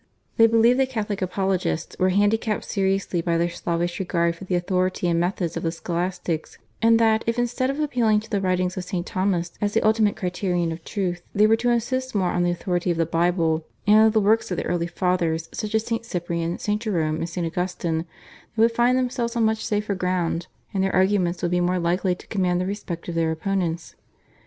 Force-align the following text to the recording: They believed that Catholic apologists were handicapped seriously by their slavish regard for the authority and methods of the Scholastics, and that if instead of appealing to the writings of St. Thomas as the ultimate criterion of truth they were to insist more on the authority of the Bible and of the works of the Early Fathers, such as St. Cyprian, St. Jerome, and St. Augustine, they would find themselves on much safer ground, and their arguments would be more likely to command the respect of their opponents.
They 0.37 0.47
believed 0.47 0.79
that 0.79 0.89
Catholic 0.89 1.21
apologists 1.21 1.95
were 1.99 2.09
handicapped 2.09 2.65
seriously 2.65 3.21
by 3.21 3.37
their 3.37 3.51
slavish 3.51 3.99
regard 3.99 4.35
for 4.35 4.45
the 4.45 4.55
authority 4.55 5.07
and 5.07 5.19
methods 5.19 5.55
of 5.55 5.61
the 5.61 5.71
Scholastics, 5.71 6.57
and 6.81 6.97
that 6.97 7.23
if 7.27 7.37
instead 7.37 7.69
of 7.69 7.79
appealing 7.79 8.19
to 8.21 8.29
the 8.31 8.41
writings 8.41 8.75
of 8.75 8.83
St. 8.83 9.05
Thomas 9.05 9.51
as 9.61 9.75
the 9.75 9.83
ultimate 9.85 10.15
criterion 10.15 10.71
of 10.71 10.83
truth 10.83 11.21
they 11.35 11.45
were 11.45 11.55
to 11.57 11.69
insist 11.69 12.15
more 12.15 12.31
on 12.31 12.41
the 12.41 12.49
authority 12.49 12.89
of 12.89 12.97
the 12.97 13.05
Bible 13.05 13.63
and 13.85 14.07
of 14.07 14.13
the 14.13 14.19
works 14.19 14.49
of 14.49 14.57
the 14.57 14.65
Early 14.65 14.87
Fathers, 14.87 15.49
such 15.51 15.75
as 15.75 15.85
St. 15.85 16.03
Cyprian, 16.03 16.57
St. 16.57 16.81
Jerome, 16.81 17.17
and 17.17 17.29
St. 17.29 17.45
Augustine, 17.45 18.05
they 18.57 18.63
would 18.63 18.71
find 18.71 18.97
themselves 18.97 19.35
on 19.35 19.45
much 19.45 19.63
safer 19.63 19.93
ground, 19.93 20.47
and 20.73 20.83
their 20.83 20.95
arguments 20.95 21.43
would 21.43 21.51
be 21.51 21.61
more 21.61 21.77
likely 21.77 22.15
to 22.15 22.25
command 22.25 22.59
the 22.59 22.65
respect 22.65 23.07
of 23.07 23.13
their 23.13 23.29
opponents. 23.31 23.93